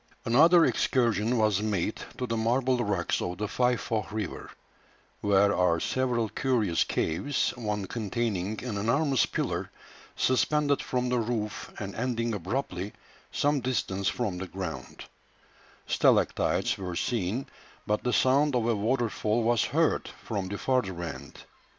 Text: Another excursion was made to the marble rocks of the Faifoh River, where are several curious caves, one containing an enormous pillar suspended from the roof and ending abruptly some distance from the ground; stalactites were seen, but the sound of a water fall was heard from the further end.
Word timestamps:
Another 0.25 0.65
excursion 0.65 1.37
was 1.37 1.61
made 1.61 2.01
to 2.17 2.25
the 2.25 2.35
marble 2.35 2.79
rocks 2.79 3.21
of 3.21 3.37
the 3.37 3.47
Faifoh 3.47 4.07
River, 4.11 4.49
where 5.19 5.55
are 5.55 5.79
several 5.79 6.27
curious 6.27 6.83
caves, 6.83 7.51
one 7.55 7.85
containing 7.85 8.63
an 8.63 8.77
enormous 8.79 9.27
pillar 9.27 9.69
suspended 10.15 10.81
from 10.81 11.09
the 11.09 11.19
roof 11.19 11.71
and 11.79 11.93
ending 11.93 12.33
abruptly 12.33 12.93
some 13.31 13.59
distance 13.61 14.07
from 14.07 14.39
the 14.39 14.47
ground; 14.47 15.05
stalactites 15.85 16.79
were 16.79 16.95
seen, 16.95 17.45
but 17.85 18.01
the 18.03 18.11
sound 18.11 18.55
of 18.55 18.67
a 18.67 18.75
water 18.75 19.07
fall 19.07 19.43
was 19.43 19.65
heard 19.65 20.07
from 20.25 20.47
the 20.47 20.57
further 20.57 21.03
end. 21.03 21.43